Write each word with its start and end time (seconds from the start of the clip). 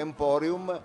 Emporium. 0.00 0.80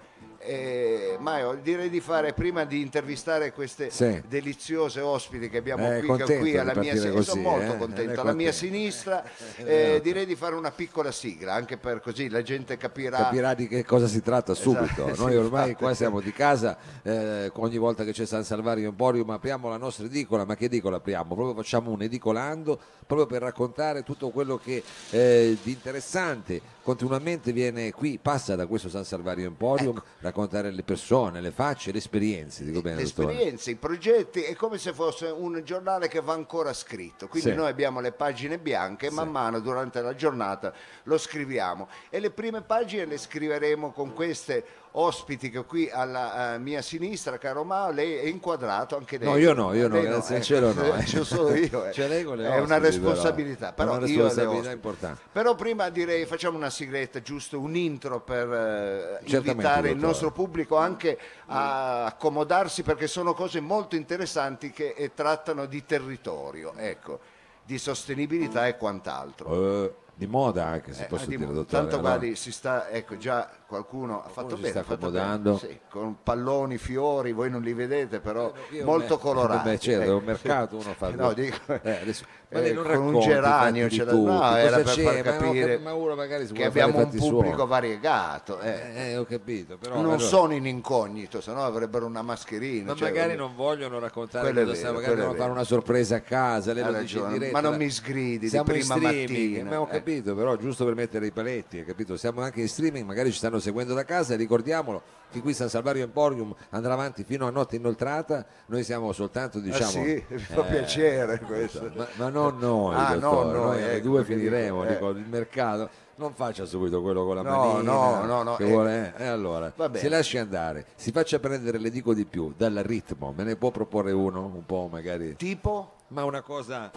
Eh, 1.25 1.27
Maio, 1.27 1.57
direi 1.61 1.89
di 1.89 1.99
fare 1.99 2.33
prima 2.33 2.65
di 2.65 2.81
intervistare 2.81 3.51
queste 3.51 3.89
Sì. 3.89 4.21
deliziose 4.27 5.01
ospiti 5.01 5.49
che 5.49 5.57
abbiamo 5.57 5.91
Eh, 5.91 6.03
qui, 6.03 6.17
che 6.23 6.37
qui 6.37 6.57
alla 6.57 6.73
mia 6.75 6.91
partire 6.93 7.09
sinistra, 7.11 7.23
sono 7.23 7.41
molto 7.41 7.73
eh? 7.73 7.77
contento. 7.77 8.11
Eh, 8.11 8.21
Alla 8.21 8.33
mia 8.33 8.51
sinistra 8.51 9.23
eh, 9.57 9.99
direi 10.03 10.25
di 10.27 10.35
fare 10.35 10.53
una 10.55 10.71
piccola 10.71 11.11
sigla, 11.11 11.53
anche 11.53 11.77
per 11.77 11.99
così 11.99 12.29
la 12.29 12.43
gente 12.43 12.77
capirà. 12.77 13.17
capirà 13.17 13.53
di 13.55 13.67
che 13.67 13.83
cosa 13.83 14.07
si 14.07 14.21
tratta 14.21 14.53
subito. 14.53 14.83
Esatto, 15.15 15.27
Noi 15.27 15.35
ormai 15.37 15.75
qua 15.75 15.93
siamo 15.93 16.19
di 16.19 16.31
casa, 16.31 16.77
eh, 17.03 17.51
ogni 17.55 17.77
volta 17.77 18.03
che 18.03 18.11
c'è 18.11 18.25
San 18.25 18.43
Salvario 18.43 18.89
Emporium 18.89 19.29
apriamo 19.29 19.69
la 19.69 19.77
nostra 19.77 20.05
edicola, 20.05 20.45
ma 20.45 20.55
che 20.55 20.65
edicola 20.65 20.97
apriamo? 20.97 21.33
Proprio 21.33 21.55
facciamo 21.55 21.91
un 21.91 22.01
edicolando 22.01 22.79
proprio 23.05 23.27
per 23.27 23.41
raccontare 23.41 24.03
tutto 24.03 24.29
quello 24.29 24.57
che 24.57 24.83
eh, 25.11 25.57
di 25.61 25.71
interessante 25.71 26.61
continuamente 26.81 27.51
viene 27.51 27.91
qui, 27.91 28.19
passa 28.21 28.55
da 28.55 28.67
questo 28.67 28.89
San 28.89 29.03
Salvario 29.05 29.47
Emporium, 29.47 30.01
raccontare 30.19 30.69
le 30.71 30.83
persone, 30.83 31.13
le 31.39 31.51
facce, 31.51 31.91
le 31.91 31.97
esperienze, 31.99 32.63
dico 32.63 32.81
bene 32.81 32.97
le 32.97 33.03
dottore. 33.03 33.31
esperienze, 33.31 33.71
i 33.71 33.75
progetti, 33.75 34.41
è 34.43 34.53
come 34.55 34.77
se 34.77 34.91
fosse 34.93 35.27
un 35.27 35.61
giornale 35.63 36.07
che 36.07 36.19
va 36.21 36.33
ancora 36.33 36.73
scritto. 36.73 37.27
Quindi 37.27 37.49
Sì. 37.51 37.55
noi 37.55 37.69
abbiamo 37.69 38.01
le 38.01 38.11
pagine 38.11 38.57
bianche 38.59 39.07
e 39.07 39.11
man 39.11 39.29
mano 39.29 39.59
durante 39.59 40.01
la 40.01 40.13
giornata 40.13 40.73
lo 41.03 41.17
scriviamo. 41.17 41.87
E 42.09 42.19
le 42.19 42.31
prime 42.31 42.61
pagine 42.61 43.05
le 43.05 43.17
scriveremo 43.17 43.91
con 43.91 44.13
queste 44.13 44.65
ospiti 44.97 45.49
che 45.49 45.63
qui 45.65 45.89
alla 45.89 46.53
eh, 46.53 46.57
mia 46.59 46.81
sinistra, 46.81 47.37
caro 47.37 47.63
Mao, 47.63 47.91
lei 47.91 48.15
è 48.15 48.25
inquadrato 48.25 48.95
anche 48.95 49.17
lei. 49.17 49.27
No, 49.27 49.37
io 49.37 49.53
no, 49.53 49.73
io 49.73 49.87
no, 49.87 49.95
Lei 49.95 50.03
grazie 50.05 50.35
al 50.35 50.41
ecco, 50.41 50.45
cielo 50.47 50.73
no. 50.73 50.95
eh, 50.95 51.03
C'ho 51.03 51.23
solo 51.23 51.53
io. 51.55 51.85
eh. 51.85 51.91
Cioè, 51.93 52.07
lei 52.07 52.23
con 52.23 52.37
le 52.37 52.43
è 52.45 52.59
una 52.59 52.75
ospiti, 52.75 52.99
però. 52.99 53.09
responsabilità, 53.09 53.69
È 53.69 53.73
però, 53.73 53.91
una 53.91 53.99
responsabilità 53.99 54.55
ospiti. 54.57 54.73
importante. 54.73 55.21
Però 55.31 55.55
prima 55.55 55.89
direi 55.89 56.25
facciamo 56.25 56.57
una 56.57 56.69
sigletta, 56.69 57.21
giusto 57.21 57.59
un 57.59 57.75
intro 57.75 58.21
per 58.21 58.51
eh, 58.51 59.19
invitare 59.25 59.89
il 59.89 59.97
nostro 59.97 60.31
pubblico 60.31 60.77
anche 60.77 61.17
a 61.47 62.05
accomodarsi 62.05 62.83
perché 62.83 63.07
sono 63.07 63.33
cose 63.33 63.59
molto 63.59 63.95
interessanti 63.95 64.71
che 64.71 64.93
eh, 64.95 65.13
trattano 65.13 65.65
di 65.65 65.85
territorio, 65.85 66.73
ecco, 66.75 67.19
di 67.63 67.77
sostenibilità 67.77 68.67
e 68.67 68.77
quant'altro. 68.77 70.03
Eh, 70.17 70.17
di 70.17 70.27
moda 70.27 70.65
anche, 70.65 70.93
se 70.93 71.03
Eh, 71.03 71.07
posso 71.07 71.25
di- 71.27 71.35
dire, 71.35 71.51
dottore. 71.51 71.65
tanto 71.83 71.99
guardi, 71.99 72.35
si 72.35 72.51
sta, 72.51 72.87
ecco 72.89 73.17
già 73.17 73.49
qualcuno 73.67 74.23
ha 74.23 74.29
fatto 74.29 74.55
si 74.55 74.61
bene, 74.61 74.69
sta 74.69 74.79
accomodando. 74.93 75.57
sì, 75.57 75.79
con 75.89 76.17
palloni, 76.23 76.77
fiori, 76.77 77.33
voi 77.33 77.49
non 77.49 77.61
li 77.61 77.73
vedete 77.73 78.19
però 78.21 78.51
Io 78.71 78.85
molto 78.85 79.15
me- 79.15 79.19
colorati. 79.21 79.69
Beh, 79.69 79.77
è 79.93 79.99
ecco, 80.03 80.15
un 80.17 80.23
mercato, 80.23 80.75
uno 80.77 80.93
fa... 80.93 81.09
No, 81.09 81.33
dico, 81.33 81.57
Eh, 81.83 82.01
adesso- 82.01 82.25
ma 82.49 82.59
eh, 82.59 82.73
con 82.73 82.85
un 82.85 82.91
racconti 82.91 83.27
geranio 83.27 83.87
c'è 83.87 83.91
di 83.91 83.97
da- 84.05 84.11
tutti. 84.11 84.23
no, 84.25 84.55
era 84.55 84.75
per 84.77 84.87
far 84.87 85.03
Ma 85.03 85.11
no, 85.13 85.21
capire 85.23 85.77
ma 85.79 86.15
magari 86.15 86.47
si 86.47 86.53
che 86.53 86.65
abbiamo 86.65 86.97
un 86.99 87.09
pubblico 87.09 87.55
suoi. 87.55 87.67
variegato. 87.67 88.59
eh. 88.59 88.81
Eh, 88.95 89.17
ho 89.17 89.25
capito, 89.25 89.77
però... 89.77 89.95
non 89.95 90.05
allora- 90.05 90.19
sono 90.19 90.53
in 90.53 90.65
incognito, 90.65 91.41
se 91.41 91.51
no 91.53 91.63
avrebbero 91.63 92.05
una 92.05 92.21
mascherina. 92.21 92.91
Ma 92.91 92.95
cioè, 92.97 93.09
magari 93.09 93.29
voglio- 93.35 93.41
non 93.45 93.55
vogliono 93.55 93.99
raccontare 93.99 94.51
Quello 94.51 94.71
vero, 94.71 94.93
magari 94.93 95.15
devono 95.15 95.33
fare 95.35 95.51
una 95.51 95.63
sorpresa 95.63 96.15
a 96.17 96.21
casa, 96.21 96.73
lei 96.73 96.83
Ha 96.83 96.89
lo 96.89 96.99
dice 96.99 97.17
in 97.19 97.27
diretta. 97.29 97.51
ma 97.61 97.67
non 97.67 97.75
mi 97.77 97.89
sgridi 97.89 98.39
di 98.39 98.49
Siamo 98.49 98.71
in 98.71 98.77
prima 98.79 98.95
streaming, 98.95 99.21
mattina, 99.29 99.69
ma 99.69 99.81
ho 99.81 99.87
eh. 99.89 99.91
capito, 99.91 100.35
però 100.35 100.55
giusto 100.57 100.85
per 100.85 100.95
mettere 100.95 101.25
i 101.27 101.31
paletti, 101.31 101.83
capito? 101.83 102.17
Siamo 102.17 102.41
anche 102.41 102.61
in 102.61 102.67
streaming, 102.67 103.05
magari 103.05 103.31
ci 103.31 103.37
stanno 103.37 103.59
seguendo 103.59 103.93
da 103.93 104.03
casa 104.05 104.33
e 104.33 104.37
ricordiamolo 104.37 105.01
che 105.31 105.41
qui 105.41 105.53
San 105.53 105.67
Salvario 105.69 106.03
Emporium 106.03 106.53
andrà 106.69 106.93
avanti 106.93 107.23
fino 107.25 107.45
a 107.47 107.49
notte 107.49 107.75
inoltrata, 107.75 108.45
noi 108.67 108.83
siamo 108.83 109.11
soltanto 109.11 109.59
diciamo... 109.59 109.85
Ah, 109.85 109.89
sì, 110.05 110.23
mi 110.29 110.37
fa 110.37 110.65
eh, 110.67 110.69
piacere 110.71 111.39
questo. 111.39 111.91
Ma, 111.95 112.07
ma 112.15 112.29
non 112.41 112.57
noi, 112.59 112.95
Ah, 112.97 113.15
dottore, 113.15 113.51
no, 113.57 113.63
noi 113.63 113.81
ecco, 113.81 114.07
due 114.07 114.23
finiremo, 114.25 114.83
eh. 114.85 114.87
dico, 114.93 115.09
il 115.09 115.25
mercato. 115.27 115.89
Non 116.17 116.33
faccia 116.33 116.63
subito 116.65 117.01
quello 117.01 117.25
con 117.25 117.35
la 117.35 117.41
No, 117.41 117.57
manina 117.73 117.91
no, 117.91 118.23
no, 118.25 118.43
no, 118.43 118.55
che 118.55 118.63
eh. 118.65 118.69
vuole, 118.69 119.13
eh, 119.17 119.25
allora, 119.25 119.71
Va 119.75 119.89
bene. 119.89 119.99
si 120.03 120.07
lasci 120.09 120.37
andare, 120.37 120.85
si 120.95 121.11
faccia 121.11 121.39
prendere, 121.39 121.77
le 121.77 121.89
dico 121.89 122.13
di 122.13 122.23
più, 122.25 122.53
dal 122.55 122.73
ritmo, 122.83 123.33
me 123.35 123.43
ne 123.43 123.55
può 123.57 123.69
proporre 123.71 124.13
uno, 124.13 124.45
un 124.45 124.65
po' 124.65 124.87
magari, 124.89 125.35
Tipo? 125.35 125.91
ma 126.09 126.23
una 126.23 126.41
cosa... 126.41 126.89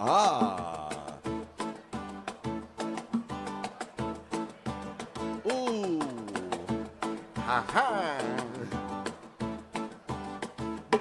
Ah! 0.00 0.88
Uh! 5.44 5.98
Ah, 7.46 7.64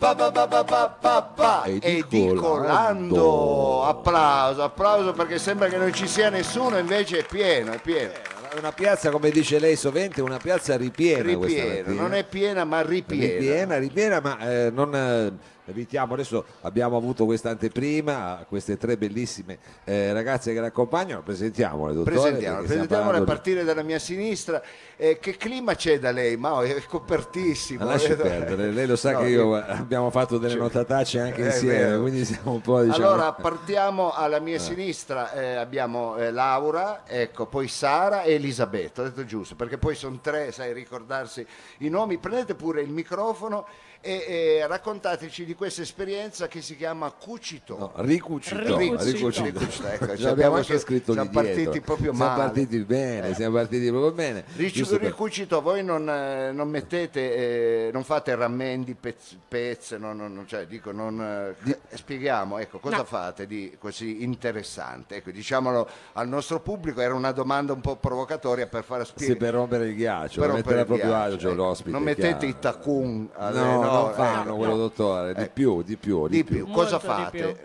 Pa. 0.00 1.64
Edicolando. 1.66 1.86
Edicolando. 1.86 3.84
Applauso, 3.84 4.62
applauso 4.62 5.12
perché 5.12 5.38
sembra 5.38 5.68
che 5.68 5.76
non 5.76 5.92
ci 5.92 6.08
sia 6.08 6.30
nessuno, 6.30 6.78
invece 6.78 7.18
è 7.18 7.24
pieno, 7.26 7.72
è 7.72 7.78
pieno. 7.78 8.12
Una 8.58 8.72
piazza, 8.72 9.10
come 9.10 9.28
dice 9.30 9.58
lei 9.58 9.76
sovente, 9.76 10.22
una 10.22 10.38
piazza 10.38 10.76
ripiena, 10.78 11.22
ripiena, 11.22 11.92
non 11.92 12.14
è 12.14 12.24
piena 12.24 12.64
ma 12.64 12.80
ripiena. 12.80 13.38
ripiena, 13.38 13.78
ripiena, 13.78 14.20
ma 14.20 14.38
eh, 14.50 14.70
non 14.70 14.94
eh, 14.96 15.32
evitiamo 15.70 16.14
adesso 16.14 16.44
abbiamo 16.62 16.96
avuto 16.96 17.24
questa 17.24 17.50
anteprima 17.50 18.44
queste 18.48 18.76
tre 18.76 18.96
bellissime 18.96 19.58
eh, 19.84 20.12
ragazze 20.12 20.52
che 20.52 20.60
la 20.60 20.70
accompagnano, 20.70 21.22
presentiamole 21.22 21.92
dottore. 21.92 22.14
Presentiamo, 22.16 22.60
perché 22.60 22.72
stiamo 22.72 22.86
presentiamole 22.86 23.18
a 23.18 23.24
partire 23.24 23.64
dalla 23.64 23.82
mia 23.82 23.98
sinistra. 23.98 24.62
Eh, 24.96 25.18
che 25.18 25.36
clima 25.36 25.74
c'è 25.74 25.98
da 25.98 26.10
lei? 26.10 26.36
Ma 26.36 26.62
è 26.62 26.82
copertissimo. 26.86 27.84
Ma 27.84 27.92
lasci 27.92 28.08
vedo- 28.08 28.22
perdere, 28.22 28.70
lei 28.70 28.86
lo 28.86 28.96
sa 28.96 29.12
No, 29.12 29.18
che 29.20 29.28
io 29.28 29.56
eh, 29.56 29.64
abbiamo 29.72 30.10
fatto 30.10 30.38
delle 30.38 30.52
Cioè, 30.52 30.62
notatacce 30.62 31.20
anche 31.20 31.42
insieme, 31.42 31.98
quindi 31.98 32.24
siamo 32.24 32.52
un 32.52 32.60
po' 32.60 32.82
diciamo 32.82 33.06
Allora 33.06 33.32
partiamo 33.32 34.12
alla 34.12 34.38
mia 34.38 34.58
sinistra, 34.58 35.32
eh, 35.32 35.54
abbiamo 35.56 36.16
eh, 36.16 36.30
Laura, 36.30 37.02
ecco, 37.06 37.46
poi 37.46 37.68
Sara 37.68 38.22
e 38.22 38.34
Elisabetta, 38.34 39.02
ho 39.02 39.04
detto 39.04 39.24
giusto, 39.24 39.54
perché 39.54 39.78
poi 39.78 39.94
sono 39.94 40.18
tre, 40.20 40.52
sai 40.52 40.72
ricordarsi 40.72 41.44
i 41.78 41.88
nomi. 41.88 42.18
Prendete 42.18 42.54
pure 42.54 42.80
il 42.82 42.90
microfono 42.90 43.66
e, 44.00 44.24
e 44.26 44.66
raccontateci 44.66 45.44
di 45.44 45.54
questa 45.60 45.82
esperienza 45.82 46.48
che 46.48 46.62
si 46.62 46.74
chiama 46.74 47.10
Cucito. 47.10 47.76
No, 47.76 47.92
ricucito, 47.96 48.78
Ricucito. 48.78 49.04
ricucito. 49.04 49.58
Ricucito, 49.58 49.86
ecco, 49.88 50.16
Ci 50.16 50.24
abbiamo 50.26 50.54
anche 50.56 50.78
scritto 50.78 51.12
siamo 51.12 51.28
lì 51.30 51.40
dietro. 51.42 51.62
partiti 51.64 51.80
proprio 51.84 52.14
siamo 52.14 52.30
male. 52.30 52.42
partiti 52.44 52.78
bene, 52.78 53.34
siamo 53.34 53.56
partiti 53.56 53.88
proprio 53.90 54.12
bene. 54.12 54.44
Ric- 54.56 54.98
Ricucito, 54.98 55.60
voi 55.60 55.84
non, 55.84 56.08
eh, 56.08 56.50
non 56.52 56.66
mettete, 56.70 57.88
eh, 57.88 57.90
non 57.92 58.04
fate 58.04 58.34
rammendi, 58.34 58.94
pezze, 58.94 59.36
pezze 59.46 59.98
non, 59.98 60.16
non- 60.16 60.44
cioè, 60.46 60.64
dico, 60.66 60.92
non, 60.92 61.20
eh, 61.20 61.78
spieghiamo, 61.94 62.56
ecco, 62.56 62.78
cosa 62.78 62.96
No. 62.96 63.04
fate 63.04 63.46
di 63.46 63.76
così 63.78 64.22
interessante? 64.24 65.16
Ecco, 65.16 65.30
diciamolo 65.30 65.86
al 66.14 66.26
nostro 66.26 66.60
pubblico, 66.60 67.02
era 67.02 67.12
una 67.12 67.32
domanda 67.32 67.74
un 67.74 67.82
po' 67.82 67.96
provocatoria 67.96 68.66
per 68.66 68.82
fare 68.82 69.04
Sì, 69.04 69.10
spiegare. 69.14 69.38
per 69.38 69.52
rompere 69.52 69.88
il 69.88 69.94
ghiaccio, 69.94 70.40
per 70.40 70.48
per 70.48 70.56
mettere 70.56 70.84
proprio 70.86 70.96
il 71.06 71.12
ghiaccio, 71.12 71.34
agio 71.34 71.48
ecco. 71.50 71.56
l'ospite. 71.62 71.90
Non 71.90 72.02
mettete 72.02 72.28
chiaro. 72.38 72.46
i 72.46 72.58
tacun, 72.58 73.28
alle- 73.34 73.58
No, 73.60 73.82
non 73.82 74.10
eh, 74.10 74.14
fanno 74.14 74.50
no, 74.52 74.56
quello 74.56 74.72
no. 74.72 74.78
dottore, 74.78 75.34
di 75.40 75.46
Eh. 75.46 75.50
più, 75.50 75.82
di 75.82 75.96
più, 75.96 76.28
di, 76.28 76.36
di 76.36 76.44
più. 76.44 76.64
più. 76.64 76.72
Cosa 76.72 77.00
Molto 77.02 77.14
di 77.14 77.22
fate? 77.22 77.38
più. 77.38 77.56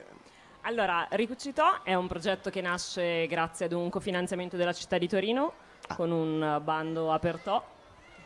Allora, 0.62 1.08
Ricucitò 1.12 1.84
è 1.84 1.94
un 1.94 2.08
progetto 2.08 2.50
che 2.50 2.62
nasce 2.62 3.28
grazie 3.28 3.66
ad 3.68 3.72
un 3.74 3.90
cofinanziamento 3.90 4.58
della 4.58 4.74
città 4.74 4.98
di 4.98 5.08
Torino 5.08 5.54
con 5.96 6.10
un 6.12 6.60
bando 6.64 7.12
aperto. 7.12 7.74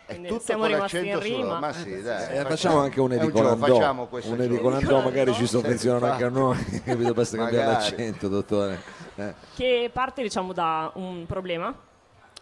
Tutto 0.06 0.40
siamo 0.40 0.66
rimasti 0.66 1.06
in 1.06 1.20
rima. 1.20 1.60
Ma 1.60 1.72
sì, 1.72 2.02
dai. 2.02 2.38
Eh, 2.38 2.46
facciamo 2.46 2.80
anche 2.80 3.00
un 3.00 3.12
edicolandò, 3.14 3.76
facciamo 3.76 4.06
questo 4.08 4.32
un 4.32 4.42
edicolandò 4.42 5.02
magari 5.04 5.34
ci 5.34 5.46
sovvenzionano 5.46 6.06
anche 6.12 6.24
a 6.24 6.30
noi, 6.30 6.58
capito? 6.84 7.14
Basta 7.14 7.38
cambiare 7.38 7.72
l'accento, 7.74 8.28
dottore. 8.28 8.82
Eh. 9.16 9.34
che 9.54 9.90
parte 9.94 10.22
diciamo 10.24 10.52
da 10.54 10.90
un 10.96 11.26
problema 11.28 11.76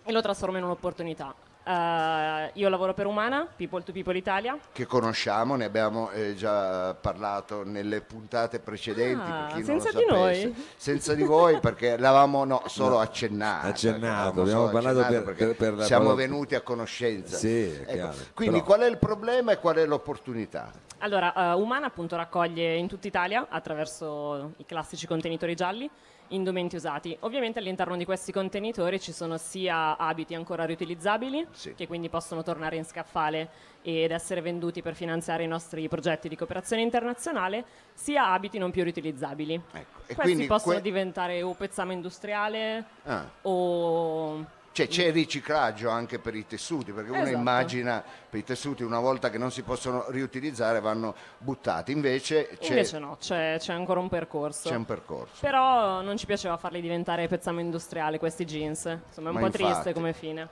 e 0.05 0.11
lo 0.13 0.21
trasforma 0.21 0.59
in 0.59 0.63
un'opportunità. 0.63 1.33
Eh, 1.67 2.51
io 2.53 2.69
lavoro 2.69 2.93
per 2.93 3.05
Umana, 3.07 3.45
People 3.55 3.83
to 3.83 3.91
People 3.91 4.17
Italia. 4.17 4.57
che 4.71 4.85
conosciamo, 4.85 5.55
ne 5.57 5.65
abbiamo 5.65 6.09
eh, 6.11 6.33
già 6.33 6.93
parlato 6.93 7.63
nelle 7.65 7.99
puntate 7.99 8.59
precedenti. 8.59 9.29
Ah, 9.29 9.47
per 9.47 9.55
chi 9.57 9.63
senza 9.65 9.91
non 9.91 10.01
lo 10.01 10.07
di 10.07 10.13
sapesse. 10.35 10.45
noi? 10.45 10.65
Senza 10.77 11.13
di 11.13 11.23
voi 11.23 11.59
perché 11.59 11.97
l'avevamo 11.97 12.45
no, 12.45 12.61
solo 12.67 12.99
accennato. 12.99 13.67
accennato, 13.67 14.05
l'avevamo 14.05 14.41
abbiamo 14.41 14.59
solo 14.59 14.71
parlato 14.71 14.99
accennato 14.99 15.25
per- 15.25 15.35
perché 15.35 15.45
per- 15.55 15.55
per 15.69 15.77
la- 15.79 15.83
siamo 15.85 16.05
proprio- 16.05 16.27
venuti 16.27 16.55
a 16.55 16.61
conoscenza. 16.61 17.35
Sì, 17.37 17.63
Ecco, 17.81 17.91
chiaro. 17.91 18.15
Quindi 18.33 18.53
Però- 18.61 18.65
qual 18.65 18.79
è 18.81 18.87
il 18.89 18.97
problema 18.97 19.51
e 19.51 19.59
qual 19.59 19.75
è 19.75 19.85
l'opportunità? 19.85 20.71
Allora, 20.99 21.33
eh, 21.51 21.53
Umana 21.55 21.87
appunto 21.87 22.15
raccoglie 22.15 22.75
in 22.75 22.87
tutta 22.87 23.07
Italia 23.07 23.47
attraverso 23.49 24.53
i 24.57 24.65
classici 24.65 25.05
contenitori 25.05 25.53
gialli 25.53 25.87
indumenti 26.29 26.75
usati. 26.75 27.15
Ovviamente 27.21 27.59
all'interno 27.59 27.95
di 27.97 28.05
questi 28.05 28.31
contenitori 28.31 28.99
ci 28.99 29.11
sono 29.11 29.37
sia 29.37 29.97
abiti 29.97 30.33
ancora 30.35 30.65
riutilizzabili, 30.65 31.45
Sì. 31.51 31.73
che 31.75 31.87
quindi 31.87 32.09
possono 32.09 32.43
tornare 32.43 32.75
in 32.75 32.85
scaffale 32.85 33.49
ed 33.81 34.11
essere 34.11 34.41
venduti 34.41 34.81
per 34.81 34.95
finanziare 34.95 35.43
i 35.43 35.47
nostri 35.47 35.87
progetti 35.87 36.27
di 36.27 36.35
cooperazione 36.35 36.81
internazionale, 36.81 37.63
sia 37.93 38.31
abiti 38.31 38.57
non 38.57 38.71
più 38.71 38.83
riutilizzabili. 38.83 39.53
Ecco, 39.71 40.13
Questi 40.15 40.45
possono 40.45 40.73
que- 40.73 40.81
diventare 40.81 41.41
o 41.41 41.53
pezzame 41.53 41.93
industriale 41.93 42.85
Ah. 43.03 43.25
o 43.43 44.45
Cioè 44.77 44.87
c'è 44.87 45.11
riciclaggio 45.11 45.89
anche 45.89 46.19
per 46.19 46.35
i 46.35 46.45
tessuti, 46.45 46.91
perché 46.91 47.09
uno 47.09 47.21
Esatto. 47.21 47.35
immagina 47.35 48.03
per 48.29 48.39
i 48.39 48.43
tessuti 48.43 48.83
una 48.83 48.99
volta 48.99 49.31
che 49.31 49.39
non 49.39 49.49
si 49.49 49.63
possono 49.63 50.05
riutilizzare 50.09 50.79
vanno 50.81 51.15
buttati, 51.39 51.91
invece 51.91 52.47
c'è, 52.59 52.69
Invece 52.69 52.99
no, 52.99 53.17
c'è, 53.19 53.55
c'è 53.57 53.73
ancora 53.73 53.99
un 53.99 54.07
percorso. 54.07 54.69
c'è 54.69 54.75
un 54.75 54.85
percorso. 54.85 55.37
Però 55.39 56.01
non 56.01 56.15
ci 56.15 56.27
piaceva 56.27 56.57
farli 56.57 56.79
diventare 56.79 57.27
pezzame 57.27 57.61
industriale 57.61 58.19
questi 58.19 58.45
jeans, 58.45 58.99
insomma 59.07 59.29
è 59.29 59.33
un 59.33 59.39
Ma 59.39 59.45
po' 59.47 59.51
triste 59.51 59.71
infatti. 59.73 59.93
come 59.93 60.13
fine. 60.13 60.47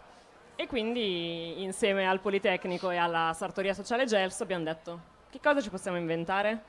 E 0.55 0.65
quindi 0.65 1.61
insieme 1.61 2.07
al 2.07 2.19
Politecnico 2.19 2.89
e 2.89 2.97
alla 2.97 3.31
Sartoria 3.35 3.75
Sociale 3.75 4.05
Gelso 4.05 4.41
abbiamo 4.41 4.63
detto 4.63 4.99
che 5.29 5.39
cosa 5.39 5.61
ci 5.61 5.69
possiamo 5.69 5.97
inventare? 5.97 6.63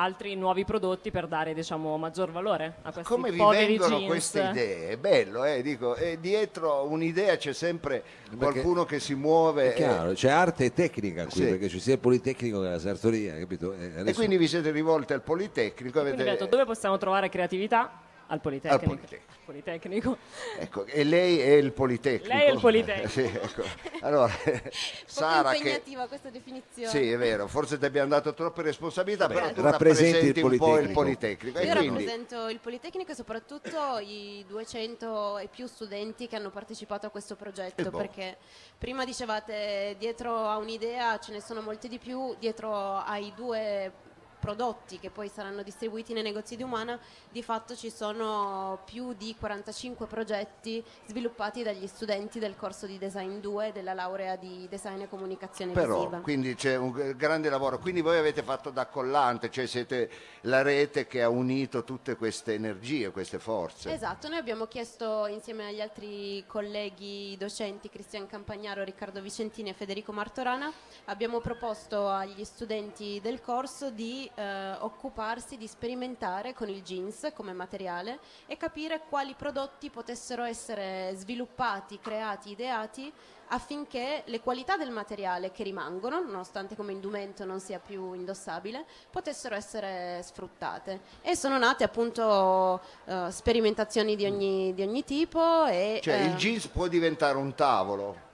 Altri 0.00 0.34
nuovi 0.34 0.64
prodotti 0.64 1.10
per 1.10 1.26
dare 1.26 1.52
diciamo 1.52 1.98
maggior 1.98 2.30
valore 2.30 2.76
a 2.82 2.90
questi 2.90 3.12
Come 3.12 3.30
vi 3.30 3.36
vengono 3.36 3.96
jeans. 3.98 4.06
queste 4.06 4.40
idee? 4.50 4.88
È 4.88 4.96
bello, 4.96 5.44
eh, 5.44 5.60
dico, 5.60 5.94
e 5.94 6.16
dietro 6.18 6.86
un'idea 6.88 7.36
c'è 7.36 7.52
sempre 7.52 8.02
Perché- 8.30 8.36
qualcuno 8.38 8.86
che 8.86 8.98
si 8.98 9.14
muove 9.14 9.72
È 9.72 9.76
chiaro, 9.76 10.12
c'è 10.14 10.30
arte 10.30 10.64
e 10.64 10.72
tecnica 10.72 11.24
qui, 11.24 11.42
Sì. 11.42 11.44
perché 11.44 11.68
ci 11.68 11.78
sia 11.80 11.92
il 11.92 11.98
Politecnico 11.98 12.62
che 12.62 12.68
la 12.68 12.78
Sartoria, 12.78 13.36
capito? 13.38 13.74
E 13.74 13.76
e, 13.78 13.92
e 13.96 14.00
adesso- 14.00 14.16
quindi 14.16 14.38
vi 14.38 14.48
siete 14.48 14.70
rivolti 14.70 15.12
al 15.12 15.20
Politecnico. 15.20 16.00
Avete- 16.00 16.14
abbiamo 16.14 16.30
detto 16.38 16.46
dove 16.46 16.64
possiamo 16.64 16.96
trovare 16.96 17.28
creatività? 17.28 18.00
Al 18.30 18.40
Politecnico. 18.40 18.92
Al 18.92 18.98
Politecnico. 18.98 19.38
Politecnico. 19.44 20.16
ecco, 20.58 20.86
e 20.86 21.02
lei 21.02 21.40
è 21.40 21.54
il 21.54 21.72
Politecnico. 21.72 22.32
Lei 22.32 22.46
è 22.46 22.50
il 22.52 22.60
Politecnico. 22.60 23.08
Sì, 23.10 23.22
ecco. 23.22 23.62
Allora, 24.02 24.32
Sara 25.04 25.50
che... 25.50 25.56
impegnativa 25.56 26.06
questa 26.06 26.30
definizione. 26.30 26.88
Sì, 26.88 27.10
è 27.10 27.18
vero, 27.18 27.48
forse 27.48 27.76
ti 27.76 27.84
abbiamo 27.84 28.10
dato 28.10 28.32
troppe 28.32 28.62
responsabilità, 28.62 29.26
Vabbè, 29.26 29.40
però 29.40 29.52
tu 29.52 29.60
rappresenti 29.62 30.26
il 30.26 30.34
rappresenti 30.34 30.40
un 30.42 30.56
po' 30.58 30.78
il 30.78 30.90
Politecnico. 30.90 31.58
E 31.58 31.64
Io 31.64 31.74
quindi, 31.74 31.88
rappresento 31.88 32.48
il 32.48 32.60
Politecnico 32.60 33.10
e 33.10 33.14
soprattutto 33.16 33.98
i 33.98 34.44
200 34.46 35.38
e 35.38 35.48
più 35.48 35.66
studenti 35.66 36.28
che 36.28 36.36
hanno 36.36 36.50
partecipato 36.50 37.06
a 37.06 37.10
questo 37.10 37.34
Eh, 37.34 37.36
progetto, 37.36 37.90
boh. 37.90 37.98
perché 37.98 38.36
prima 38.78 39.04
dicevate 39.04 39.96
dietro 39.98 40.36
a 40.46 40.56
un'idea 40.56 41.18
ce 41.18 41.32
ne 41.32 41.40
sono 41.40 41.62
molti 41.62 41.88
di 41.88 41.98
più, 41.98 42.36
dietro 42.38 42.98
ai 42.98 43.32
due 43.34 44.08
prodotti 44.40 44.98
che 44.98 45.10
poi 45.10 45.28
saranno 45.28 45.62
distribuiti 45.62 46.12
nei 46.12 46.22
negozi 46.22 46.56
di 46.56 46.62
Umana, 46.62 46.98
di 47.30 47.42
fatto 47.42 47.76
ci 47.76 47.90
sono 47.90 48.80
più 48.84 49.12
di 49.12 49.36
45 49.38 50.06
progetti 50.06 50.82
sviluppati 51.06 51.62
dagli 51.62 51.86
studenti 51.86 52.38
del 52.38 52.56
corso 52.56 52.86
di 52.86 52.98
Design 52.98 53.38
2 53.38 53.70
della 53.72 53.92
laurea 53.92 54.36
di 54.36 54.66
Design 54.68 55.02
e 55.02 55.08
Comunicazione 55.08 55.72
però, 55.72 55.98
Visiva. 55.98 56.18
quindi 56.18 56.54
c'è 56.54 56.76
un 56.76 57.14
grande 57.16 57.50
lavoro. 57.50 57.78
Quindi 57.78 58.00
voi 58.00 58.18
avete 58.18 58.42
fatto 58.42 58.70
da 58.70 58.86
collante, 58.86 59.50
cioè 59.50 59.66
siete 59.66 60.10
la 60.42 60.62
rete 60.62 61.06
che 61.06 61.22
ha 61.22 61.28
unito 61.28 61.84
tutte 61.84 62.16
queste 62.16 62.54
energie, 62.54 63.10
queste 63.10 63.38
forze. 63.38 63.92
Esatto, 63.92 64.28
noi 64.28 64.38
abbiamo 64.38 64.66
chiesto 64.66 65.26
insieme 65.26 65.66
agli 65.66 65.80
altri 65.80 66.44
colleghi 66.46 67.36
docenti, 67.38 67.90
Cristian 67.90 68.26
Campagnaro, 68.26 68.82
Riccardo 68.82 69.20
Vicentini 69.20 69.68
e 69.68 69.74
Federico 69.74 70.12
Martorana, 70.12 70.72
abbiamo 71.06 71.40
proposto 71.40 72.08
agli 72.08 72.44
studenti 72.44 73.20
del 73.22 73.40
corso 73.40 73.90
di 73.90 74.29
eh, 74.34 74.72
occuparsi, 74.80 75.56
di 75.56 75.66
sperimentare 75.66 76.54
con 76.54 76.68
il 76.68 76.82
jeans 76.82 77.30
come 77.34 77.52
materiale 77.52 78.18
e 78.46 78.56
capire 78.56 79.02
quali 79.08 79.34
prodotti 79.34 79.90
potessero 79.90 80.42
essere 80.44 81.12
sviluppati, 81.14 81.98
creati, 82.00 82.50
ideati 82.50 83.12
affinché 83.52 84.22
le 84.26 84.40
qualità 84.40 84.76
del 84.76 84.90
materiale 84.90 85.50
che 85.50 85.62
rimangono, 85.62 86.20
nonostante 86.20 86.76
come 86.76 86.92
indumento 86.92 87.44
non 87.44 87.60
sia 87.60 87.78
più 87.78 88.12
indossabile, 88.12 88.84
potessero 89.10 89.54
essere 89.54 90.22
sfruttate. 90.22 91.00
E 91.22 91.36
sono 91.36 91.58
nate 91.58 91.84
appunto 91.84 92.80
eh, 93.04 93.26
sperimentazioni 93.30 94.16
di 94.16 94.24
ogni, 94.24 94.74
di 94.74 94.82
ogni 94.82 95.04
tipo 95.04 95.66
e... 95.66 96.00
Cioè 96.02 96.14
eh, 96.14 96.24
il 96.26 96.34
jeans 96.36 96.66
può 96.68 96.86
diventare 96.86 97.36
un 97.36 97.54
tavolo, 97.54 98.28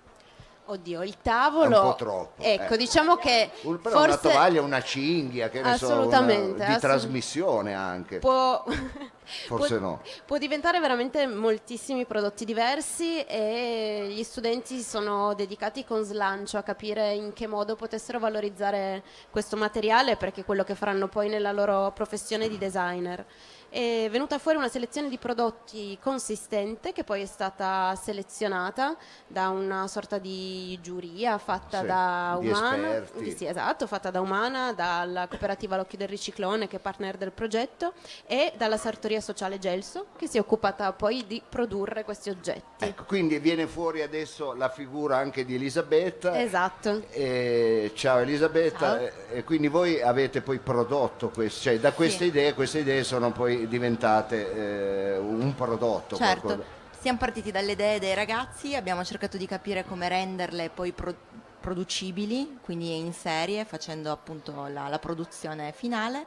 Oddio, 0.68 1.04
il 1.04 1.16
tavolo... 1.22 1.74
È 1.76 1.78
un 1.78 1.90
po' 1.90 1.94
troppo, 1.94 2.42
Ecco, 2.42 2.74
eh. 2.74 2.76
diciamo 2.76 3.14
che 3.16 3.50
un- 3.62 3.80
però 3.80 3.98
una 4.02 4.08
forse 4.14 4.28
tovaglia, 4.30 4.62
una 4.62 4.82
cinghia, 4.82 5.48
che 5.48 5.62
ne 5.62 5.76
so, 5.76 5.86
una- 6.08 6.20
di 6.24 6.62
assolut- 6.62 6.80
trasmissione 6.80 7.72
anche. 7.72 8.18
può... 8.18 8.64
Forse 9.46 9.78
può- 9.78 9.86
no. 9.88 10.00
Può 10.24 10.38
diventare 10.38 10.78
veramente 10.80 11.26
moltissimi 11.26 12.04
prodotti 12.04 12.44
diversi 12.44 13.22
e 13.24 14.06
gli 14.10 14.22
studenti 14.24 14.76
si 14.76 14.82
sono 14.84 15.34
dedicati 15.34 15.84
con 15.84 16.02
slancio 16.04 16.58
a 16.58 16.62
capire 16.62 17.12
in 17.14 17.32
che 17.32 17.46
modo 17.46 17.74
potessero 17.76 18.18
valorizzare 18.18 19.02
questo 19.30 19.56
materiale 19.56 20.16
perché 20.16 20.40
è 20.42 20.44
quello 20.44 20.62
che 20.64 20.74
faranno 20.74 21.08
poi 21.08 21.28
nella 21.28 21.52
loro 21.52 21.90
professione 21.92 22.48
di 22.48 22.58
designer. 22.58 23.24
È 23.68 24.08
venuta 24.10 24.38
fuori 24.38 24.56
una 24.56 24.68
selezione 24.68 25.08
di 25.08 25.18
prodotti 25.18 25.98
consistente 26.00 26.92
che 26.92 27.04
poi 27.04 27.22
è 27.22 27.26
stata 27.26 27.94
selezionata 28.00 28.96
da 29.26 29.48
una 29.50 29.86
sorta 29.86 30.18
di 30.18 30.78
giuria 30.80 31.36
fatta 31.36 31.80
Sì, 31.80 31.86
da 31.86 32.36
Umana, 32.40 33.02
sì, 33.36 33.44
esatto, 33.44 33.86
fatta 33.86 34.10
da 34.10 34.20
Umana, 34.20 34.72
dalla 34.72 35.26
cooperativa 35.26 35.76
L'Occhio 35.76 35.98
del 35.98 36.08
Riciclone 36.08 36.68
che 36.68 36.76
è 36.76 36.78
partner 36.78 37.16
del 37.16 37.32
progetto 37.32 37.92
e 38.26 38.52
dalla 38.56 38.76
Sartoria 38.78 39.20
Sociale 39.20 39.58
Gelso 39.58 40.06
che 40.16 40.26
si 40.26 40.36
è 40.38 40.40
occupata 40.40 40.92
poi 40.92 41.26
di 41.26 41.42
produrre 41.46 42.04
questi 42.04 42.30
oggetti. 42.30 42.84
Ecco, 42.84 43.04
quindi 43.04 43.38
viene 43.40 43.66
fuori 43.66 44.00
adesso 44.00 44.54
la 44.54 44.68
figura 44.70 45.16
anche 45.18 45.44
di 45.44 45.54
Elisabetta. 45.56 46.40
Esatto. 46.40 47.02
Eh, 47.10 47.90
ciao 47.94 48.18
Elisabetta, 48.18 48.78
Ciao. 48.78 48.96
Eh, 48.98 49.12
e 49.38 49.44
quindi 49.44 49.68
voi 49.68 50.00
avete 50.00 50.40
poi 50.40 50.58
prodotto 50.58 51.28
questo, 51.30 51.62
cioè 51.62 51.78
da 51.78 51.92
queste 51.92 52.24
Sì. 52.24 52.30
idee, 52.30 52.54
queste 52.54 52.78
idee 52.78 53.04
sono 53.04 53.32
poi 53.32 53.55
diventate 53.68 54.52
eh, 55.14 55.16
un 55.18 55.54
prodotto. 55.54 56.16
Certo, 56.16 56.40
qualcosa- 56.46 56.68
siamo 57.00 57.18
partiti 57.18 57.50
dalle 57.50 57.72
idee 57.72 57.98
dei 57.98 58.14
ragazzi, 58.14 58.74
abbiamo 58.74 59.04
cercato 59.04 59.36
di 59.36 59.46
capire 59.46 59.84
come 59.84 60.08
renderle 60.08 60.70
poi 60.70 60.92
pro- 60.92 61.14
producibili, 61.60 62.58
quindi 62.62 62.96
in 62.96 63.12
serie, 63.12 63.64
facendo 63.64 64.10
appunto 64.12 64.66
la, 64.68 64.88
la 64.88 64.98
produzione 64.98 65.72
finale 65.72 66.26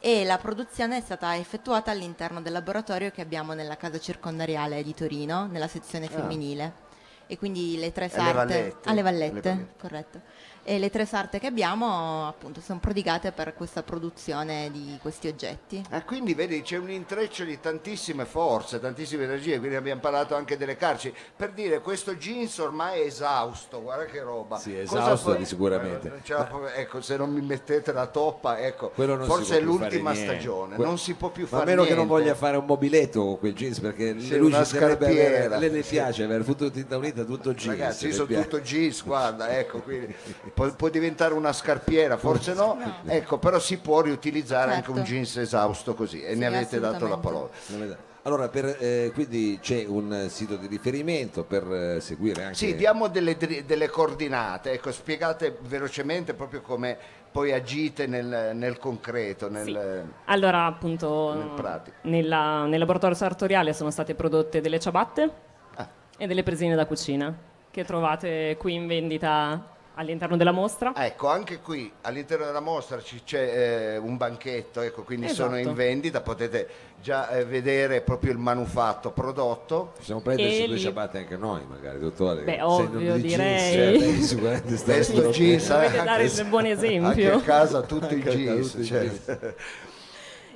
e 0.00 0.24
la 0.24 0.38
produzione 0.38 0.98
è 0.98 1.00
stata 1.00 1.36
effettuata 1.36 1.90
all'interno 1.90 2.40
del 2.40 2.52
laboratorio 2.52 3.10
che 3.10 3.20
abbiamo 3.20 3.52
nella 3.52 3.76
casa 3.76 3.98
circondariale 3.98 4.82
di 4.82 4.94
Torino, 4.94 5.46
nella 5.46 5.68
sezione 5.68 6.06
Ah. 6.06 6.10
femminile. 6.10 6.86
E 7.26 7.36
quindi 7.36 7.76
le 7.78 7.92
tre 7.92 8.04
Alle 8.06 8.12
sarte 8.14 8.32
Vallette. 8.32 8.76
alle 8.88 9.00
Alle 9.00 9.02
vallette, 9.02 9.48
Vallette. 9.50 9.74
corretto. 9.78 10.20
E 10.70 10.78
le 10.78 10.90
tre 10.90 11.06
sarte 11.06 11.38
che 11.38 11.46
abbiamo 11.46 12.28
appunto 12.28 12.60
sono 12.60 12.78
prodigate 12.78 13.32
per 13.32 13.54
questa 13.54 13.82
produzione 13.82 14.68
di 14.70 14.98
questi 15.00 15.26
oggetti. 15.26 15.82
Ah, 15.88 16.02
quindi 16.04 16.34
vedi 16.34 16.60
c'è 16.60 16.76
un 16.76 16.90
intreccio 16.90 17.44
di 17.44 17.58
tantissime 17.58 18.26
forze, 18.26 18.78
tantissime 18.78 19.24
energie, 19.24 19.56
quindi 19.58 19.76
abbiamo 19.76 20.02
parlato 20.02 20.34
anche 20.36 20.58
delle 20.58 20.76
carceri. 20.76 21.16
Per 21.34 21.52
dire, 21.52 21.80
questo 21.80 22.16
jeans 22.16 22.58
ormai 22.58 23.00
è 23.00 23.04
esausto, 23.06 23.80
guarda 23.80 24.04
che 24.04 24.20
roba. 24.20 24.58
Sì, 24.58 24.76
esausto 24.78 25.32
di 25.32 25.46
sicuramente. 25.46 26.20
Eh, 26.22 26.44
può- 26.44 26.66
ecco, 26.66 27.00
se 27.00 27.16
non 27.16 27.32
mi 27.32 27.40
mettete 27.40 27.90
la 27.94 28.06
toppa, 28.06 28.58
ecco, 28.58 28.90
Quello 28.90 29.14
non 29.14 29.24
si 29.24 29.30
forse 29.30 29.52
può 29.52 29.56
è 29.56 29.60
l'ultima 29.62 30.10
niente. 30.12 30.32
stagione, 30.34 30.74
Que- 30.76 30.84
non 30.84 30.98
si 30.98 31.14
può 31.14 31.30
più 31.30 31.46
fare 31.46 31.62
a 31.62 31.64
meno 31.64 31.84
che 31.84 31.94
non 31.94 32.04
niente. 32.04 32.12
voglia 32.14 32.34
fare 32.34 32.58
un 32.58 32.66
mobiletto 32.66 33.24
con 33.24 33.38
quel 33.38 33.54
jeans 33.54 33.80
perché 33.80 34.20
Sì, 34.20 34.36
lui 34.36 34.52
ci 34.52 34.76
a 34.76 35.56
lei 35.58 35.70
le 35.70 35.80
piace 35.82 36.24
avere 36.24 36.44
tutto 36.44 36.70
tinta 36.70 36.98
unita 36.98 37.24
tutto 37.24 37.54
jeans 37.54 37.78
Ragazzi, 37.78 38.02
io 38.04 38.08
le 38.10 38.14
sono 38.16 38.26
piace. 38.26 38.42
tutto 38.42 38.60
jeans, 38.60 39.02
guarda, 39.02 39.58
ecco, 39.58 39.78
quindi 39.80 40.14
può, 40.58 40.74
può 40.74 40.88
diventare 40.88 41.34
una 41.34 41.52
scarpiera, 41.52 42.16
forse 42.16 42.52
no, 42.52 42.76
ecco, 43.06 43.38
però 43.38 43.60
si 43.60 43.78
può 43.78 44.00
riutilizzare 44.00 44.72
anche 44.72 44.86
Certo. 44.86 44.98
un 45.00 45.06
jeans 45.06 45.36
esausto 45.36 45.94
così 45.94 46.20
e 46.22 46.32
Sì, 46.32 46.38
ne 46.38 46.46
avete 46.46 46.80
dato 46.80 47.06
la 47.06 47.14
assolutamente. 47.14 47.28
parola. 47.28 47.48
Non 47.68 47.82
è 47.82 47.86
da- 47.86 48.06
Allora, 48.22 48.48
per, 48.48 48.76
eh, 48.80 49.10
quindi 49.14 49.58
c'è 49.62 49.84
un 49.86 50.12
eh, 50.12 50.28
sito 50.28 50.56
di 50.56 50.66
riferimento 50.66 51.44
per 51.44 51.62
eh, 51.72 52.00
seguire 52.00 52.42
anche... 52.42 52.56
Sì, 52.56 52.74
diamo 52.74 53.06
delle, 53.08 53.36
dri- 53.36 53.64
delle 53.64 53.88
coordinate, 53.88 54.72
ecco, 54.72 54.90
spiegate 54.92 55.56
velocemente 55.62 56.34
proprio 56.34 56.60
come 56.60 56.98
poi 57.30 57.52
agite 57.52 58.06
nel, 58.06 58.50
nel 58.54 58.78
concreto, 58.78 59.48
nel, 59.48 59.64
Sì. 59.64 60.12
Allora, 60.26 60.66
appunto, 60.66 61.32
Nel 61.34 61.48
pratico. 61.54 61.96
nella- 62.02 62.66
nel 62.66 62.78
laboratorio 62.80 63.16
sartoriale 63.16 63.72
sono 63.72 63.90
state 63.90 64.14
prodotte 64.14 64.60
delle 64.60 64.80
ciabatte 64.80 65.30
Ah. 65.76 65.88
e 66.18 66.26
delle 66.26 66.42
presine 66.42 66.74
da 66.74 66.84
cucina 66.84 67.34
che 67.70 67.84
trovate 67.84 68.56
qui 68.58 68.74
in 68.74 68.86
vendita 68.88 69.76
all'interno 69.98 70.36
della 70.36 70.52
mostra. 70.52 70.92
Ecco, 70.94 71.26
anche 71.28 71.58
qui 71.58 71.90
all'interno 72.02 72.44
della 72.46 72.60
mostra 72.60 73.02
ci- 73.02 73.22
c'è 73.24 73.94
eh, 73.94 73.96
un 73.96 74.16
banchetto, 74.16 74.80
ecco, 74.80 75.02
quindi 75.02 75.28
sono 75.28 75.54
Esatto. 75.56 75.68
in 75.70 75.74
vendita, 75.74 76.20
potete 76.20 76.68
già 77.02 77.28
eh, 77.30 77.44
vedere 77.44 78.00
proprio 78.00 78.30
il 78.32 78.38
manufatto 78.38 79.10
prodotto. 79.10 79.92
Possiamo 79.96 80.20
prenderci 80.20 80.62
E 80.62 80.66
due 80.66 80.74
lì- 80.76 80.80
ciabatte 80.80 81.18
anche 81.18 81.36
noi, 81.36 81.62
magari, 81.68 81.98
dottore. 81.98 82.42
Beh, 82.44 82.62
ovvio, 82.62 83.16
di 83.16 83.22
jeans, 83.28 83.70
direi. 83.70 84.18
eh, 84.18 84.22
sicuramente 84.22 84.76
sta 84.76 84.92
Questo 84.94 85.30
jeans, 85.30 85.68
Dovete 85.68 85.98
eh, 86.00 86.04
dare 86.04 86.22
il 86.24 86.44
buon 86.48 86.64
Anche 86.64 86.72
esempio. 86.72 87.36
a 87.36 87.40
casa 87.42 87.82
tutti 87.82 88.14
i 88.14 88.22
Anche 88.22 88.28
a 88.28 88.32
casa 88.32 88.36
jeans. 88.38 88.70
tutti 88.70 88.80
i 88.82 88.84
jeans. 88.86 89.36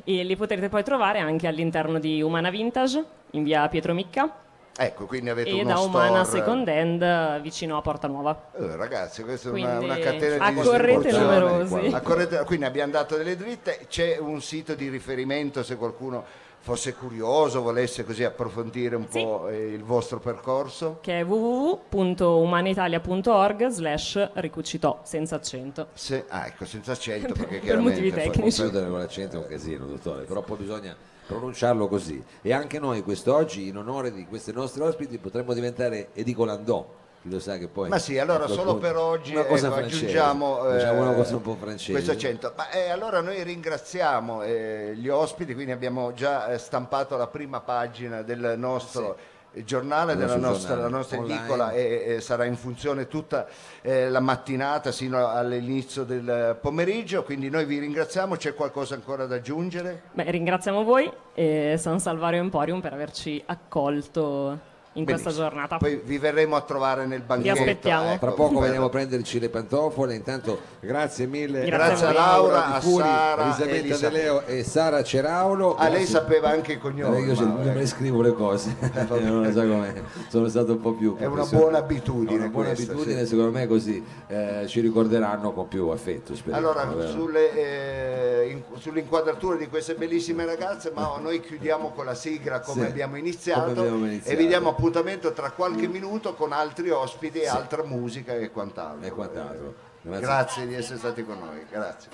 e 0.05 0.25
li 0.25 0.37
potrete 0.37 0.69
poi 0.69 0.83
trovare 0.85 1.19
anche 1.19 1.47
all'interno 1.47 1.99
di 1.99 2.23
Umana 2.23 2.51
Vintage 2.51 3.05
in 3.33 3.43
via 3.45 3.69
Pietro 3.69 3.93
Micca 3.95 4.33
Ecco, 4.75 5.05
quindi 5.05 5.29
avete 5.29 5.51
e 5.51 5.61
uno 5.61 5.65
da 5.65 5.81
Umana 5.81 6.25
store. 6.25 6.41
Second 6.41 6.69
Hand 6.69 7.41
vicino 7.43 7.77
a 7.77 7.83
Porta 7.83 8.09
Nuova. 8.09 8.49
Eh, 8.57 8.77
ragazzi, 8.77 9.23
questa 9.23 9.51
è 9.51 9.53
una, 9.53 9.77
Quindi 9.77 9.85
una 9.85 9.99
catena 9.99 10.51
di 10.51 10.59
accorrete 10.61 11.13
numerosi. 11.13 11.91
Accorrete- 11.93 12.45
quindi 12.45 12.65
abbiamo 12.65 12.93
dato 12.93 13.17
delle 13.17 13.37
dritte, 13.37 13.81
c'è 13.89 14.17
un 14.19 14.41
sito 14.41 14.75
di 14.75 14.89
riferimento 14.89 15.63
se 15.63 15.77
qualcuno 15.77 16.25
fosse 16.65 16.95
curioso, 16.95 17.61
volesse 17.61 18.05
così 18.05 18.23
approfondire 18.23 18.95
un 18.97 19.07
Sì. 19.11 19.21
po' 19.21 19.49
eh, 19.49 19.73
il 19.73 19.83
vostro 19.83 20.21
percorso. 20.21 20.99
che 21.01 21.19
è 21.21 21.25
www.umanitalia.org 21.25 23.67
slash 23.67 24.31
ricucitò 24.35 25.01
senza 25.03 25.35
accento. 25.37 25.89
Se- 25.93 26.25
ah, 26.29 26.47
ecco, 26.47 26.65
senza 26.65 26.93
accento 26.93 27.33
perché 27.43 27.57
Per 27.57 27.63
chiaramente 27.65 28.01
motivi 28.01 28.17
tecnici. 28.17 28.61
Chiudere 28.63 28.89
con 28.89 28.99
l'accento 29.01 29.37
è 29.37 29.41
un 29.41 29.47
casino, 29.49 29.87
dottore, 29.87 30.23
però 30.25 30.41
poi 30.43 30.59
bisogna 30.59 30.95
pronunciarlo 31.27 31.89
così. 31.89 32.23
E 32.43 32.53
anche 32.53 32.79
noi 32.79 33.03
quest'oggi, 33.03 33.67
in 33.69 33.77
onore 33.77 34.13
di 34.13 34.25
questi 34.27 34.53
nostri 34.53 34.83
ospiti, 34.83 35.19
potremmo 35.19 35.53
diventare 35.55 36.11
edicolandò. 36.15 37.01
Chi 37.23 37.31
lo 37.31 37.39
sa 37.39 37.57
che 37.57 37.69
poi... 37.69 37.89
Ma 37.89 37.99
sì, 37.99 38.19
allora 38.19 38.49
solo 38.49 38.79
per 38.79 38.97
oggi 38.97 39.33
una 39.33 39.45
cosa 39.45 39.69
ecco, 39.69 39.77
aggiungiamo 39.77 40.57
Facciamo 40.57 41.03
una 41.03 41.13
eh, 41.13 41.15
cosa 41.15 41.37
un 41.37 41.43
po' 41.43 41.55
francese. 41.55 41.93
questo 41.93 42.11
accento. 42.11 42.53
Ma 42.57 42.69
eh, 42.71 42.91
allora 42.91 43.21
noi 43.21 43.41
ringraziamo 43.45 44.43
eh, 44.43 44.93
gli 44.97 45.09
ospiti, 45.09 45.55
quindi 45.55 45.71
abbiamo 45.71 46.13
già 46.15 46.49
eh, 46.49 46.59
stampato 46.59 47.17
la 47.17 47.29
prima 47.29 47.61
pagina 47.61 48.23
del 48.23 48.55
nostro 48.57 49.17
eh, 49.53 49.63
giornale, 49.63 50.15
Il 50.15 50.19
della 50.19 50.35
nostro 50.35 50.51
nostra, 50.51 50.69
giornale 50.75 50.91
la 50.91 50.97
nostra 50.97 51.19
edicola 51.19 51.71
e, 51.71 52.05
e 52.07 52.21
sarà 52.21 52.45
in 52.45 52.57
funzione 52.57 53.07
tutta 53.07 53.47
eh, 53.83 54.11
la 54.11 54.21
mattinata 54.21 54.91
sino 54.91 55.29
all'inizio 55.29 56.03
del 56.03 56.59
pomeriggio, 56.61 57.23
quindi 57.23 57.51
noi 57.51 57.67
vi 57.67 57.79
ringraziamo, 57.79 58.35
c'è 58.35 58.53
qualcosa 58.53 58.97
ancora 58.97 59.27
da 59.27 59.37
aggiungere? 59.37 60.03
Beh, 60.11 60.29
ringraziamo 60.29 60.83
voi 60.83 61.09
e 61.35 61.77
San 61.79 62.01
Salvario 62.01 62.41
Emporium 62.41 62.81
per 62.81 62.95
averci 62.95 63.41
accolto 63.47 64.71
in 64.95 65.05
questa 65.05 65.31
Benissimo. 65.31 65.49
giornata. 65.49 65.77
Poi 65.79 66.01
vi 66.05 66.19
verremo 66.19 66.57
a 66.57 66.61
trovare 66.63 67.07
nel 67.07 67.23
banchetto. 67.23 67.59
aspettiamo. 67.61 68.11
ecco, 68.11 68.19
Tra 68.27 68.31
poco 68.33 68.59
veniamo 68.61 68.87
a 68.87 68.89
prenderci 68.91 69.39
le 69.41 69.49
pantofole, 69.49 70.15
intanto 70.15 70.61
grazie 70.81 71.27
mille 71.27 71.65
Grazie 71.65 72.07
a 72.07 72.09
a 72.11 72.13
Laura, 72.13 72.67
a 72.75 72.81
Furi, 72.81 73.03
Sara, 73.05 73.43
Elisabetta 73.45 73.77
Elisa- 73.77 74.09
De 74.09 74.17
Leo 74.17 74.47
e 74.47 74.65
Sara 74.65 75.03
Ceraulo. 75.03 75.77
Ah, 75.77 75.85
lei 75.85 75.91
Grazie. 76.05 76.07
sapeva 76.07 76.49
anche 76.51 76.73
i 76.73 76.79
cognomi. 76.79 77.17
Eh, 77.17 77.21
io 77.21 77.35
ma, 77.35 77.41
non 77.43 77.63
me 77.65 77.75
le 77.75 77.87
scrivo 77.87 78.21
le 78.21 78.33
cose, 78.35 78.77
non 79.09 79.43
lo 79.45 79.53
so 79.53 79.61
com'è. 79.67 79.93
sono 80.29 80.49
stato 80.49 80.73
un 80.73 80.81
po' 80.81 80.93
più 80.93 81.17
È 81.17 81.25
una 81.25 81.45
buona 81.47 81.79
abitudine 81.79 82.33
È 82.33 82.39
una 82.41 82.49
buona 82.49 82.69
questa, 82.73 82.93
abitudine, 82.93 83.21
sì. 83.21 83.27
secondo 83.29 83.51
me 83.53 83.67
così 83.67 84.05
eh, 84.27 84.65
ci 84.67 84.81
ricorderanno 84.81 85.53
con 85.53 85.69
più 85.69 85.89
affetto. 85.89 86.35
speriamo, 86.35 86.69
Allora, 86.71 87.07
sulle, 87.09 88.43
eh, 88.43 88.51
in- 88.51 88.63
sull'inquadratura 88.79 89.57
di 89.57 89.69
queste 89.69 89.95
bellissime 89.95 90.45
ragazze, 90.45 90.91
ma 90.95 91.17
noi 91.21 91.41
chiudiamo 91.41 91.93
con 91.93 92.05
la 92.05 92.15
sigla 92.15 92.61
come 92.61 92.83
Sì, 92.85 92.89
abbiamo 92.91 93.17
iniziato, 93.17 93.61
come 93.73 93.79
abbiamo 93.81 94.05
iniziato. 94.07 94.31
e 94.31 94.37
vi 94.37 94.47
diamo 94.47 94.75
appuntamento 94.83 95.33
tra 95.33 95.53
qualche 95.53 95.87
minuto 95.87 96.35
con 96.35 96.51
altri 96.51 96.91
ospiti 96.91 97.39
e 97.39 97.47
altra 97.47 97.85
musica 97.85 98.35
e 98.35 98.51
quant'altro. 98.51 99.07
e 99.07 99.11
quant'altro. 99.13 99.75
Grazie. 100.03 100.21
Grazie 100.27 100.67
di 100.67 100.75
essere 100.75 100.99
stati 100.99 101.25
con 101.25 101.39
noi, 101.39 101.65
grazie. 101.71 102.11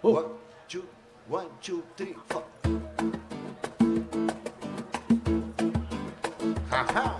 Oh. 0.00 0.10
One, 0.10 0.26
two, 0.66 0.82
one, 1.28 1.48
two, 1.60 1.82
three, 1.94 2.16
four. 2.26 2.42
Ah 6.70 6.86
ah. 6.94 7.18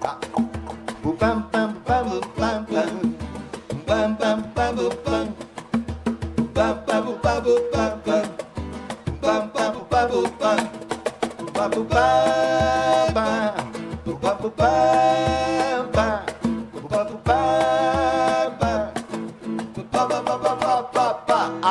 Ah. 0.00 0.18
Bu 1.02 1.12
bam 1.12 1.48
bam 1.52 1.82
bam 1.84 2.08
bu 2.08 2.20
bam 2.38 2.66
bam. 2.70 3.12
Bam 3.84 4.16
bam 4.16 4.52
bam 4.54 4.76
bu 4.76 4.88
bam. 5.04 5.14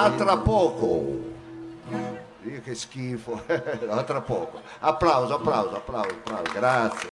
Atrapoco. 0.03 1.21
Ih, 2.45 2.61
que 2.61 2.75
schifo, 2.75 3.39
atrapoco. 3.99 4.59
Applauso, 4.81 5.35
applauso, 5.35 5.75
applauso, 5.77 6.09
applauso, 6.09 6.53
grazie. 6.53 6.99